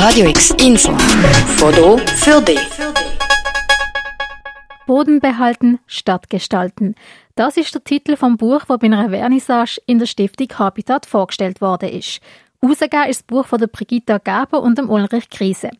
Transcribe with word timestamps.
Radio 0.00 0.28
X 0.28 0.54
Info. 0.64 0.96
Foto 1.56 1.98
für 1.98 2.40
dich. 2.40 2.60
Boden 4.86 5.18
behalten, 5.18 5.80
Stadt 5.88 6.30
gestalten. 6.30 6.94
Das 7.34 7.56
ist 7.56 7.74
der 7.74 7.82
Titel 7.82 8.14
vom 8.14 8.36
Buch, 8.36 8.60
das 8.68 8.78
bei 8.78 8.86
einer 8.86 9.10
Vernissage 9.10 9.80
in 9.86 9.98
der 9.98 10.06
Stiftung 10.06 10.56
Habitat 10.56 11.04
vorgestellt 11.04 11.60
worden 11.60 11.88
ist. 11.88 12.20
Rausgegeben 12.62 13.08
ist 13.08 13.22
das 13.22 13.26
Buch 13.26 13.46
von 13.46 13.58
der 13.58 13.66
Brigitta 13.66 14.18
Gaber 14.18 14.62
und 14.62 14.78
dem 14.78 14.88
Ulrich 14.88 15.30
Krise. 15.30 15.70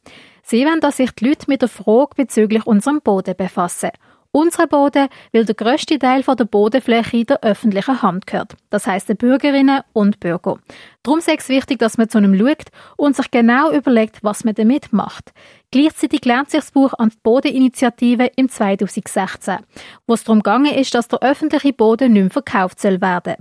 Sie 0.42 0.64
wollen, 0.66 0.80
dass 0.80 0.96
sich 0.96 1.12
die 1.12 1.28
Leute 1.28 1.46
mit 1.46 1.62
der 1.62 1.68
Frage 1.68 2.16
bezüglich 2.16 2.66
unserem 2.66 3.00
Boden 3.00 3.36
befassen. 3.36 3.90
Unser 4.30 4.66
Boden, 4.66 5.08
weil 5.32 5.46
der 5.46 5.54
grösste 5.54 5.98
Teil 5.98 6.22
der 6.22 6.44
Bodenfläche 6.44 7.24
der 7.24 7.42
öffentlichen 7.42 8.02
Hand 8.02 8.26
gehört. 8.26 8.56
Das 8.68 8.86
heisst 8.86 9.08
den 9.08 9.16
Bürgerinnen 9.16 9.80
und 9.94 10.20
Bürger. 10.20 10.58
Darum 11.02 11.20
ist 11.20 11.28
es 11.28 11.48
wichtig, 11.48 11.78
dass 11.78 11.96
man 11.96 12.10
zu 12.10 12.18
einem 12.18 12.38
schaut 12.38 12.66
und 12.98 13.16
sich 13.16 13.30
genau 13.30 13.72
überlegt, 13.72 14.22
was 14.22 14.44
man 14.44 14.54
damit 14.54 14.92
macht. 14.92 15.32
Gleichzeitig 15.70 16.26
lernt 16.26 16.50
sich 16.50 16.60
das 16.60 16.72
Buch 16.72 16.92
an 16.98 17.08
die 17.08 17.16
Bodeninitiative 17.22 18.30
im 18.36 18.50
2016, 18.50 19.58
wo 20.06 20.12
es 20.12 20.24
darum 20.24 20.42
gegangen 20.42 20.74
ist, 20.74 20.94
dass 20.94 21.08
der 21.08 21.22
öffentliche 21.22 21.72
Boden 21.72 22.12
nicht 22.12 22.22
mehr 22.22 22.30
verkauft 22.30 22.80
soll 22.80 23.00
werden. 23.00 23.36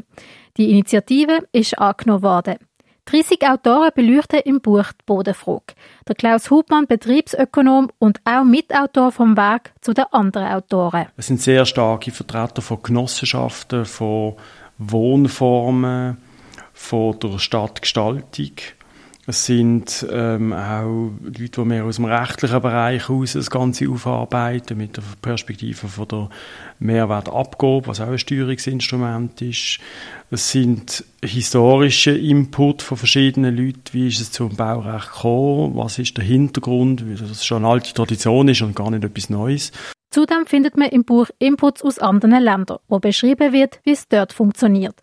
Die 0.55 0.71
Initiative 0.71 1.47
ist 1.51 1.77
angenommen 1.77 2.23
worden. 2.23 2.57
30 3.07 3.41
Autoren 3.47 3.91
beleuchten 3.95 4.41
im 4.43 4.59
Buch 4.59 4.91
die 4.91 5.03
Bodenfrage. 5.05 5.75
Der 6.07 6.15
Klaus 6.15 6.51
Hubmann, 6.51 6.87
Betriebsökonom 6.87 7.89
und 7.99 8.19
auch 8.25 8.43
Mitautor 8.43 9.13
vom 9.13 9.37
Weg 9.37 9.71
zu 9.79 9.93
den 9.93 10.05
anderen 10.11 10.47
Autoren. 10.47 11.07
Es 11.15 11.27
sind 11.27 11.41
sehr 11.41 11.65
starke 11.65 12.11
Vertreter 12.11 12.61
von 12.61 12.83
Genossenschaften, 12.83 13.85
von 13.85 14.35
Wohnformen, 14.77 16.17
von 16.73 17.17
der 17.19 17.39
Stadtgestaltung. 17.39 18.51
Es 19.29 19.45
sind 19.45 20.07
ähm, 20.09 20.53
auch 20.53 21.11
Leute, 21.21 21.49
die 21.49 21.65
mehr 21.65 21.83
aus 21.83 21.97
dem 21.97 22.05
rechtlichen 22.05 22.61
Bereich 22.61 23.09
aus 23.09 23.33
das 23.33 23.51
Ganze 23.51 23.89
aufarbeiten, 23.89 24.77
mit 24.77 24.95
der 24.95 25.03
Perspektive 25.21 25.89
von 25.89 26.07
der 26.07 26.29
Mehrwertabgabe, 26.79 27.87
was 27.87 27.99
auch 27.99 28.07
ein 28.07 28.19
Steuerungsinstrument 28.19 29.41
ist. 29.41 29.79
Es 30.31 30.49
sind 30.49 31.03
historische 31.21 32.11
Input 32.11 32.81
von 32.81 32.97
verschiedenen 32.97 33.57
Leuten. 33.57 33.81
Wie 33.91 34.07
ist 34.07 34.21
es 34.21 34.31
zum 34.31 34.55
Baurecht 34.55 35.11
gekommen? 35.11 35.75
Was 35.75 35.99
ist 35.99 36.15
der 36.15 36.23
Hintergrund? 36.23 37.05
Weil 37.05 37.17
das 37.17 37.45
schon 37.45 37.65
eine 37.65 37.73
alte 37.73 37.93
Tradition 37.93 38.47
ist 38.47 38.61
und 38.61 38.77
gar 38.77 38.89
nicht 38.91 39.03
etwas 39.03 39.29
Neues. 39.29 39.73
Zudem 40.09 40.45
findet 40.45 40.77
man 40.77 40.87
im 40.87 41.03
Buch 41.03 41.27
Inputs 41.37 41.83
aus 41.83 41.99
anderen 41.99 42.41
Ländern, 42.41 42.77
wo 42.87 42.99
beschrieben 42.99 43.51
wird, 43.51 43.81
wie 43.83 43.91
es 43.91 44.07
dort 44.07 44.31
funktioniert. 44.31 44.95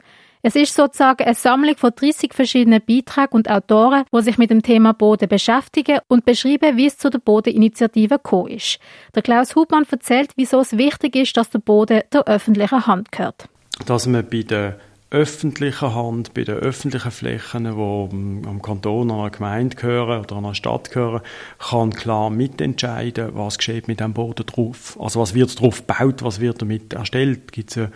Es 0.47 0.57
ist 0.57 0.75
sozusagen 0.75 1.25
eine 1.25 1.35
Sammlung 1.35 1.75
von 1.79 1.93
30 1.97 2.35
verschiedenen 2.35 2.83
Beiträgen 2.87 3.33
und 3.33 3.51
Autoren, 3.51 4.05
die 4.13 4.21
sich 4.21 4.37
mit 4.37 4.51
dem 4.51 4.63
Thema 4.63 4.93
Boden 4.93 5.27
beschäftigen 5.27 6.01
und 6.07 6.27
beschreiben, 6.27 6.77
wie 6.77 6.85
es 6.85 6.99
zu 6.99 7.09
der 7.09 7.19
Bodeninitiative 7.19 8.17
gekommen 8.17 8.49
ist. 8.49 8.79
Der 9.15 9.23
Klaus 9.23 9.57
Hubmann 9.57 9.87
erzählt, 9.91 10.33
wieso 10.37 10.61
es 10.61 10.77
wichtig 10.77 11.17
ist, 11.17 11.35
dass 11.39 11.49
der 11.49 11.61
Boden 11.61 12.03
der 12.13 12.25
öffentlichen 12.27 12.87
Hand 12.87 13.11
gehört. 13.11 13.49
Dass 13.87 14.07
man 14.07 14.29
bei 14.29 14.43
der 14.43 14.79
öffentlichen 15.09 15.95
Hand, 15.95 16.35
bei 16.35 16.45
den 16.45 16.57
öffentlichen 16.57 17.11
Flächen, 17.11 17.65
die 17.65 18.47
am 18.47 18.61
Kanton, 18.61 19.11
an 19.11 19.21
einer 19.21 19.31
Gemeinde 19.31 19.77
gehören 19.77 20.25
oder 20.25 20.37
an 20.37 20.45
einer 20.45 20.55
Stadt 20.55 20.91
gehören, 20.91 21.23
kann 21.59 21.95
klar 21.95 22.29
mitentscheiden, 22.29 23.31
was 23.33 23.57
geschieht 23.57 23.89
mit 23.89 24.01
dem 24.01 24.13
Boden 24.13 24.45
drauf. 24.45 24.99
Also 25.01 25.21
was 25.21 25.33
wird 25.33 25.59
drauf 25.59 25.87
gebaut, 25.87 26.23
was 26.23 26.39
wird 26.39 26.61
damit 26.61 26.93
erstellt. 26.93 27.51
Gibt 27.51 27.75
es 27.75 27.89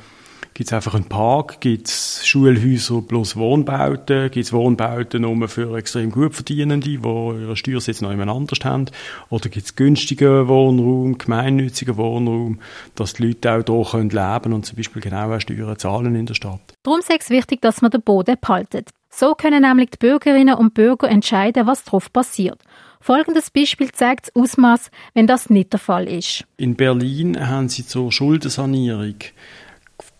Gibt 0.55 0.69
es 0.69 0.73
einfach 0.73 0.95
einen 0.95 1.05
Park? 1.05 1.61
Gibt 1.61 1.89
es 1.89 2.27
Schulhäuser 2.27 3.03
plus 3.03 3.37
Wohnbauten? 3.37 4.31
Gibt 4.31 4.47
es 4.47 4.53
Wohnbauten 4.53 5.23
nur 5.23 5.49
für 5.49 5.77
extrem 5.77 6.11
gut 6.11 6.35
Verdienende, 6.35 6.89
die 6.89 6.95
ihre 6.95 7.57
Steuersitz 7.57 8.01
noch 8.01 8.11
jemand 8.11 8.31
anders 8.31 8.59
haben? 8.65 8.87
Oder 9.31 9.49
gibt 9.49 9.67
es 9.67 9.77
günstigen 9.77 10.49
Wohnraum, 10.49 11.17
gemeinnützigen 11.19 11.97
Wohnraum, 11.97 12.59
dass 12.95 13.15
die 13.15 13.29
Leute 13.29 13.73
auch 13.73 13.93
hier 13.93 14.01
leben 14.01 14.43
können 14.43 14.55
und 14.55 14.67
zum 14.67 14.77
Beispiel 14.77 15.03
genau 15.03 15.33
auch 15.33 15.41
Steuern 15.41 15.79
zahlen 15.79 16.15
in 16.17 16.27
der 16.27 16.35
Stadt? 16.35 16.61
Darum 16.83 17.01
ist 17.01 17.11
es 17.11 17.31
wichtig, 17.31 17.61
dass 17.63 17.81
man 17.81 17.91
den 17.91 18.03
Boden 18.03 18.37
behaltet. 18.41 18.91
So 19.11 19.35
können 19.35 19.63
nämlich 19.63 19.91
die 19.91 19.99
Bürgerinnen 19.99 20.55
und 20.55 20.75
Bürger 20.75 21.09
entscheiden, 21.09 21.67
was 21.67 21.85
drauf 21.85 22.13
passiert. 22.13 22.61
Folgendes 23.01 23.51
Beispiel 23.51 23.91
zeigt 23.93 24.27
das 24.27 24.37
Ausmaß, 24.37 24.91
wenn 25.15 25.27
das 25.27 25.51
nicht 25.51 25.73
der 25.73 25.81
Fall 25.81 26.09
ist. 26.09 26.45
In 26.57 26.75
Berlin 26.75 27.49
haben 27.49 27.69
sie 27.69 27.87
zur 27.87 28.13
Schuldensanierung 28.13 29.17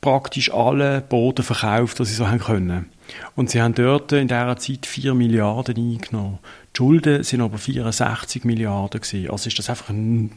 praktisch 0.01 0.53
alle 0.53 1.01
Boden 1.01 1.43
verkauft, 1.43 1.99
die 1.99 2.05
sie 2.05 2.15
so 2.15 2.29
haben 2.29 2.39
können. 2.39 2.91
Und 3.37 3.51
sie 3.51 3.61
haben 3.61 3.75
dort 3.75 4.13
in 4.13 4.29
dieser 4.29 4.57
Zeit 4.57 4.87
4 4.87 5.15
Milliarden 5.15 5.77
eingenommen. 5.77 6.39
Die 6.75 6.79
Schulden 6.79 7.23
sind 7.25 7.41
aber 7.41 7.59
64 7.59 8.45
Milliarden 8.45 9.01
gewesen. 9.01 9.31
Also 9.31 9.49
ist 9.49 9.59
das 9.59 9.71
einfach 9.71 9.89
ein 9.89 10.31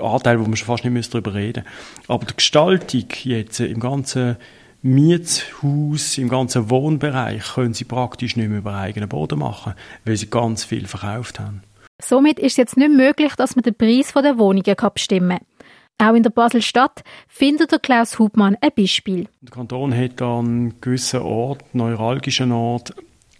Anteil, 0.00 0.40
wo 0.40 0.44
man 0.44 0.56
schon 0.56 0.66
fast 0.66 0.84
nicht 0.84 1.14
darüber 1.14 1.34
reden 1.34 1.64
müsste. 1.64 2.12
Aber 2.12 2.26
die 2.26 2.34
Gestaltung 2.34 3.06
jetzt 3.24 3.60
im 3.60 3.80
ganzen 3.80 4.36
Mietshaus, 4.82 6.18
im 6.18 6.28
ganzen 6.28 6.70
Wohnbereich 6.70 7.54
können 7.54 7.74
sie 7.74 7.84
praktisch 7.84 8.36
nicht 8.36 8.48
mehr 8.48 8.58
über 8.58 8.76
eigenen 8.76 9.08
Boden 9.08 9.38
machen, 9.38 9.74
weil 10.04 10.16
sie 10.16 10.30
ganz 10.30 10.64
viel 10.64 10.86
verkauft 10.86 11.40
haben. 11.40 11.62
Somit 12.00 12.38
ist 12.38 12.52
es 12.52 12.56
jetzt 12.56 12.76
nicht 12.76 12.90
möglich, 12.90 13.34
dass 13.36 13.56
man 13.56 13.62
den 13.62 13.74
Preis 13.74 14.12
der 14.12 14.38
Wohnungen 14.38 14.76
bestimmen 14.92 15.38
kann. 15.38 15.55
Auch 15.98 16.14
in 16.14 16.22
der 16.22 16.30
Basel-Stadt 16.30 17.04
findet 17.26 17.72
der 17.72 17.78
Klaus 17.78 18.18
Hubmann 18.18 18.56
ein 18.60 18.70
Beispiel. 18.76 19.28
Der 19.40 19.50
Kanton 19.50 19.96
hat 19.96 20.20
an 20.20 20.74
gewissen 20.80 21.22
Ort, 21.22 21.74
neuralgischen 21.74 22.52
Ort, 22.52 22.94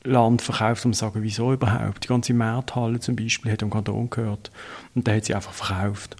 Land 0.04 0.40
verkauft, 0.40 0.86
um 0.86 0.92
zu 0.92 1.00
sagen, 1.00 1.22
wieso 1.22 1.52
überhaupt. 1.52 2.04
Die 2.04 2.08
ganze 2.08 2.32
Märthalle 2.32 3.00
zum 3.00 3.16
Beispiel 3.16 3.52
hat 3.52 3.60
dem 3.60 3.70
Kanton 3.70 4.08
gehört. 4.08 4.50
Und 4.94 5.06
der 5.06 5.16
hat 5.16 5.26
sie 5.26 5.34
einfach 5.34 5.52
verkauft. 5.52 6.16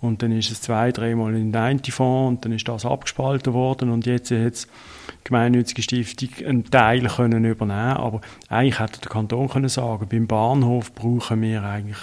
Und 0.00 0.22
dann 0.22 0.30
ist 0.30 0.50
es 0.50 0.60
zwei, 0.60 0.92
dreimal 0.92 1.34
in 1.34 1.52
den 1.52 1.60
einen 1.60 1.82
Fonds 1.82 2.28
und 2.28 2.44
dann 2.44 2.52
ist 2.52 2.68
das 2.68 2.86
abgespalten 2.86 3.52
worden 3.52 3.90
und 3.90 4.06
jetzt 4.06 4.30
hat 4.30 4.54
die 4.62 5.24
gemeinnützige 5.24 5.82
Stiftung 5.82 6.46
einen 6.46 6.64
Teil 6.70 7.08
können 7.08 7.44
übernehmen 7.44 7.96
aber 7.96 8.20
eigentlich 8.48 8.78
hätte 8.78 9.00
der 9.00 9.10
Kanton 9.10 9.48
können 9.48 9.68
sagen, 9.68 10.06
beim 10.08 10.28
Bahnhof 10.28 10.94
brauchen 10.94 11.42
wir 11.42 11.64
eigentlich 11.64 11.98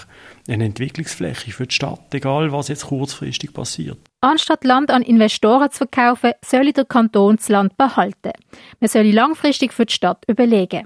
eine 0.47 0.65
Entwicklungsfläche 0.65 1.51
für 1.51 1.67
die 1.67 1.73
Stadt, 1.73 2.13
egal 2.13 2.51
was 2.51 2.67
jetzt 2.67 2.87
kurzfristig 2.87 3.53
passiert. 3.53 3.97
Anstatt 4.19 4.65
Land 4.65 4.91
an 4.91 5.01
Investoren 5.01 5.71
zu 5.71 5.77
verkaufen, 5.77 6.31
soll 6.43 6.73
der 6.73 6.85
Kanton 6.85 7.37
das 7.37 7.47
Land 7.47 7.77
behalten. 7.77 8.31
Man 8.79 8.89
soll 8.89 9.03
langfristig 9.03 9.71
für 9.71 9.85
die 9.85 9.93
Stadt 9.93 10.23
überlegen. 10.27 10.83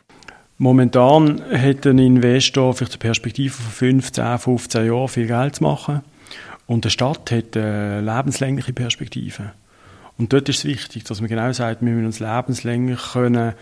Momentan 0.58 1.42
hat 1.52 1.88
ein 1.88 2.00
Investor 2.00 2.74
für 2.74 2.86
die 2.86 2.98
Perspektive 2.98 3.54
von 3.54 3.72
15, 3.72 4.38
15 4.38 4.88
Jahren 4.88 5.08
viel 5.08 5.28
Geld 5.28 5.56
zu 5.56 5.64
machen. 5.64 6.02
Und 6.70 6.86
die 6.86 6.92
Stadt 6.92 7.32
hat 7.32 7.58
eine 7.58 8.00
lebenslängliche 8.02 8.74
Perspektive. 8.74 9.54
Und 10.20 10.34
dort 10.34 10.50
ist 10.50 10.60
es 10.60 10.66
wichtig, 10.66 11.04
dass 11.04 11.20
man 11.20 11.28
genau 11.28 11.52
sagt, 11.52 11.82
wir 11.82 11.92
müssen 11.92 12.06
uns 12.06 12.20
lebenslänglich 12.20 13.00
können 13.14 13.54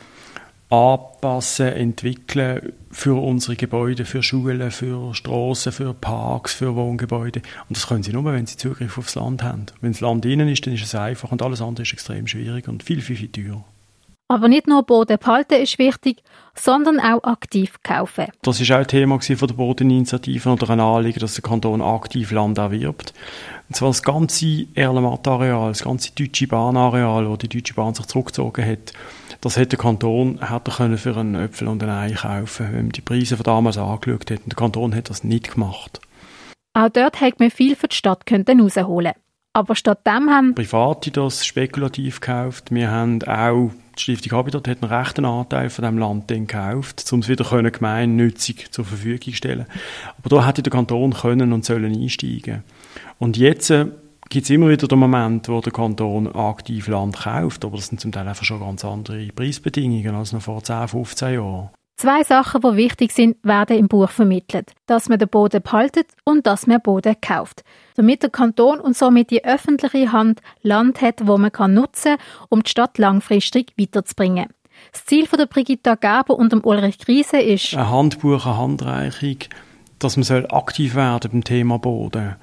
anpassen, 0.70 1.68
entwickeln 1.68 2.74
für 2.92 3.24
unsere 3.24 3.56
Gebäude, 3.56 4.04
für 4.04 4.22
Schulen, 4.22 4.72
für 4.72 5.16
Straßen, 5.16 5.72
für 5.72 5.94
Parks, 5.94 6.54
für 6.54 6.76
Wohngebäude. 6.76 7.42
Und 7.70 7.78
das 7.78 7.88
können 7.88 8.04
sie 8.04 8.12
nur, 8.12 8.26
wenn 8.26 8.46
sie 8.46 8.58
Zugriff 8.58 8.98
aufs 8.98 9.16
Land 9.16 9.42
haben. 9.42 9.68
Wenn 9.80 9.94
das 9.94 10.02
Land 10.02 10.26
innen 10.26 10.50
ist, 10.50 10.68
dann 10.68 10.74
ist 10.74 10.84
es 10.84 10.94
einfach 10.94 11.32
und 11.32 11.42
alles 11.42 11.62
andere 11.62 11.84
ist 11.84 11.94
extrem 11.94 12.28
schwierig 12.28 12.68
und 12.68 12.84
viel, 12.84 13.00
viel, 13.00 13.16
viel 13.16 13.30
teurer. 13.30 13.64
Aber 14.30 14.50
nicht 14.50 14.68
nur 14.68 14.84
Boden 14.84 15.18
behalten 15.18 15.62
ist 15.62 15.80
wichtig, 15.80 16.22
sondern 16.54 17.00
auch 17.00 17.24
aktiv 17.24 17.76
kaufen. 17.82 18.28
Das 18.42 18.60
ist 18.60 18.72
auch 18.72 18.84
Thema 18.86 19.20
von 19.22 19.48
der 19.48 19.56
Bodeninitiative 19.56 20.50
oder 20.50 20.70
ein 20.70 20.82
Anliegen, 20.82 21.20
dass 21.20 21.36
der 21.36 21.44
Kanton 21.44 21.82
aktiv 21.82 22.32
Land 22.32 22.58
erwirbt. 22.58 23.14
Und 23.70 23.76
zwar 23.76 23.90
das 23.90 24.04
ganze 24.04 24.66
Erlenmatt-Areal, 24.76 25.70
das 25.70 25.84
ganze 25.84 26.12
deutsche 26.14 26.48
Bahnareal, 26.48 27.30
wo 27.30 27.38
die 27.38 27.48
Deutsche 27.48 27.74
Bahn 27.74 27.94
sich 27.94 28.08
zurückgezogen 28.08 28.66
hat, 28.66 28.94
das 29.42 29.56
hätte 29.56 29.78
der 29.78 29.80
Kanton 29.80 30.40
hätte 30.42 30.72
können 30.72 30.98
für 30.98 31.16
einen 31.16 31.36
Äpfel 31.36 31.68
und 31.68 31.84
ein 31.84 31.90
Ei 31.90 32.14
kaufen 32.14 32.68
wenn 32.72 32.86
man 32.86 32.90
die 32.90 33.02
Preise 33.02 33.38
von 33.38 33.44
damals 33.44 33.78
angeschaut 33.78 34.30
hätte. 34.30 34.44
Der 34.46 34.56
Kanton 34.56 34.96
hat 34.96 35.10
das 35.10 35.24
nicht 35.24 35.54
gemacht. 35.54 36.02
Auch 36.74 36.90
dort 36.90 37.22
hätte 37.22 37.38
man 37.40 37.52
viel 37.52 37.76
für 37.76 37.88
die 37.88 37.96
Stadt 37.96 38.24
rausholen 38.30 39.14
aber 39.58 39.76
stattdem 39.76 40.30
haben 40.30 40.54
Private 40.54 41.10
das 41.10 41.44
spekulativ 41.44 42.22
gekauft. 42.22 42.70
Wir 42.70 42.92
haben 42.92 43.24
auch, 43.24 43.72
die 43.98 44.04
Stiftung 44.04 44.38
Habitat 44.38 44.68
hat 44.68 44.84
einen 44.84 44.94
rechten 44.94 45.26
Anteil 45.26 45.72
von 45.72 45.84
dem 45.84 45.98
Land 45.98 46.30
dann 46.30 46.46
gekauft, 46.46 47.04
um 47.12 47.22
es 47.22 47.28
wieder 47.28 47.44
können 47.44 47.72
gemeinnützig 47.72 48.72
zur 48.72 48.86
Verfügung 48.86 49.22
zu 49.22 49.34
stellen. 49.34 49.66
Aber 50.20 50.30
da 50.30 50.46
hätte 50.46 50.62
der 50.62 50.72
Kanton 50.72 51.12
können 51.12 51.54
und 51.54 51.66
sollen 51.66 51.92
einsteigen. 51.92 52.64
Und 53.18 53.36
jetzt 53.36 53.72
äh, 53.72 53.88
gibt 54.30 54.44
es 54.44 54.52
immer 54.52 54.70
wieder 54.70 54.88
den 54.88 55.00
Moment, 55.00 55.50
wo 55.50 55.60
der 55.60 55.74
Kanton 55.74 56.28
aktiv 56.28 56.88
Land 56.88 57.18
kauft, 57.18 57.66
aber 57.66 57.78
das 57.78 57.88
sind 57.88 58.00
zum 58.00 58.12
Teil 58.12 58.28
einfach 58.28 58.46
schon 58.46 58.60
ganz 58.60 58.86
andere 58.86 59.26
Preisbedingungen 59.30 60.14
als 60.14 60.34
noch 60.34 60.44
vor 60.44 60.64
10, 60.64 60.88
15 60.88 61.34
Jahren. 61.34 61.70
Zwei 62.00 62.24
Sachen, 62.24 62.62
die 62.62 62.76
wichtig 62.76 63.12
sind, 63.12 63.38
werden 63.42 63.76
im 63.76 63.88
Buch 63.88 64.12
vermittelt. 64.12 64.74
Dass 64.86 65.10
man 65.10 65.18
den 65.18 65.30
Boden 65.30 65.64
behaltet 65.64 66.06
und 66.24 66.46
dass 66.46 66.68
man 66.68 66.80
Boden 66.80 67.16
kauft. 67.20 67.64
Damit 67.96 68.22
der 68.22 68.30
Kanton 68.30 68.80
und 68.80 68.96
somit 68.96 69.32
die 69.32 69.44
öffentliche 69.44 70.12
Hand 70.12 70.42
Land 70.62 71.02
hat, 71.02 71.26
wo 71.26 71.40
man 71.40 71.52
kann 71.52 71.74
nutzen 71.74 72.18
um 72.50 72.62
die 72.62 72.70
Stadt 72.70 73.00
langfristig 73.00 73.74
weiterzubringen. 73.80 74.50
Das 74.92 75.08
Ziel 75.08 75.26
von 75.26 75.40
der 75.40 75.48
Brigitta 75.48 75.96
Gaber 75.96 76.38
und 76.38 76.52
dem 76.52 76.64
Ulrich 76.64 77.00
Krise 77.00 77.40
ist 77.40 77.74
ein 77.74 77.90
Handbuch, 77.90 78.46
eine 78.46 78.58
Handreichung, 78.58 79.38
dass 79.98 80.18
man 80.18 80.46
aktiv 80.52 80.94
werden 80.94 81.32
beim 81.32 81.44
Thema 81.44 81.80
Boden. 81.80 82.36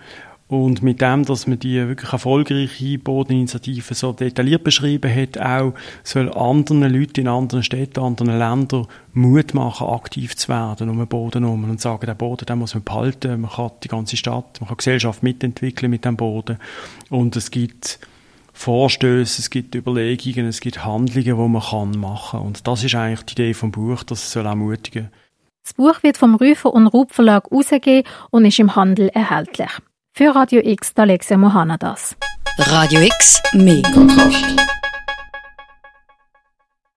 Und 0.46 0.82
mit 0.82 1.00
dem, 1.00 1.24
dass 1.24 1.46
man 1.46 1.58
die 1.58 1.76
wirklich 1.88 2.12
erfolgreiche 2.12 2.98
Bodeninitiative 2.98 3.94
so 3.94 4.12
detailliert 4.12 4.62
beschrieben 4.62 5.14
hat, 5.14 5.38
auch 5.38 5.72
soll 6.02 6.30
anderen 6.32 6.82
Leuten 6.82 7.20
in 7.20 7.28
anderen 7.28 7.62
Städten, 7.62 8.00
anderen 8.00 8.38
Ländern 8.38 8.86
Mut 9.14 9.54
machen, 9.54 9.86
aktiv 9.86 10.36
zu 10.36 10.48
werden 10.48 10.90
um 10.90 10.98
den 10.98 11.06
Boden 11.06 11.44
herum 11.44 11.64
und 11.64 11.80
sagen, 11.80 12.04
der 12.04 12.14
Boden, 12.14 12.44
den 12.44 12.58
muss 12.58 12.74
man 12.74 12.84
behalten, 12.84 13.40
man 13.40 13.50
kann 13.50 13.70
die 13.82 13.88
ganze 13.88 14.18
Stadt, 14.18 14.60
man 14.60 14.68
kann 14.68 14.76
Gesellschaft 14.76 15.22
mitentwickeln 15.22 15.90
mit 15.90 16.04
dem 16.04 16.16
Boden. 16.16 16.58
Und 17.08 17.36
es 17.36 17.50
gibt 17.50 17.98
Vorstöße, 18.52 19.40
es 19.40 19.48
gibt 19.48 19.74
Überlegungen, 19.74 20.46
es 20.46 20.60
gibt 20.60 20.84
Handlungen, 20.84 21.24
die 21.24 21.32
man 21.32 21.50
machen 21.98 22.30
kann. 22.30 22.40
Und 22.42 22.66
das 22.66 22.84
ist 22.84 22.94
eigentlich 22.94 23.22
die 23.22 23.32
Idee 23.32 23.54
vom 23.54 23.72
Buch, 23.72 24.02
dass 24.02 24.22
es 24.24 24.32
soll 24.32 24.44
ermutigen 24.44 25.10
Das 25.64 25.72
Buch 25.72 26.02
wird 26.02 26.18
vom 26.18 26.34
Rüfer 26.34 26.72
und 26.72 26.86
Rupp 26.86 27.12
Verlag 27.12 27.50
herausgegeben 27.50 28.06
und 28.30 28.44
ist 28.44 28.58
im 28.58 28.76
Handel 28.76 29.08
erhältlich. 29.08 29.70
Für 30.16 30.32
Radio 30.32 30.60
X, 30.62 30.92
Alexia 30.94 31.36
Mohanadas. 31.36 32.16
Radio 32.56 33.00
X, 33.00 33.42
mehr 33.52 33.82
Kontrast. 33.92 34.44